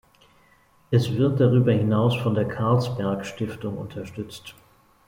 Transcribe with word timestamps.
Es 0.89 1.15
wird 1.15 1.39
darüber 1.39 1.71
hinaus 1.73 2.15
von 2.17 2.33
der 2.33 2.47
Carlsberg-Stiftung 2.47 3.77
unterstützt. 3.77 4.55